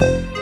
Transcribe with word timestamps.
Bye. 0.00 0.37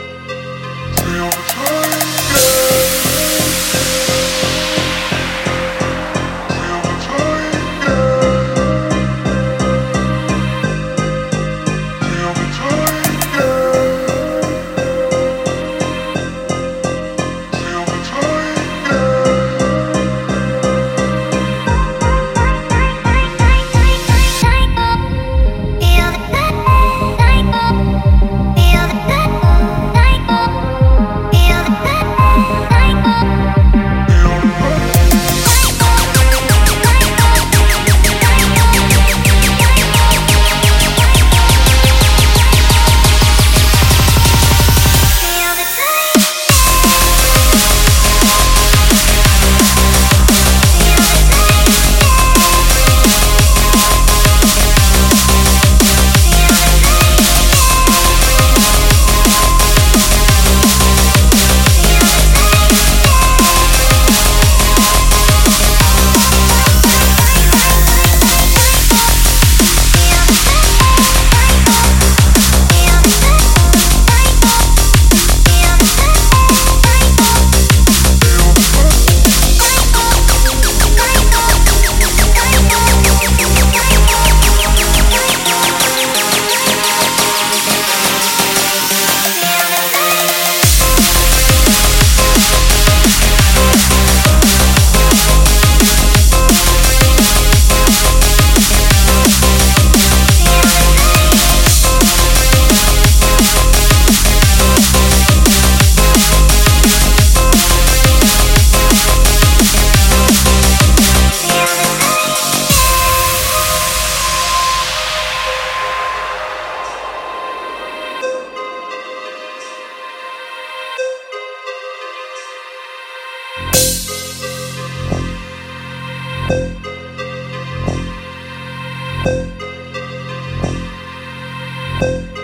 Bye. 131.99 132.36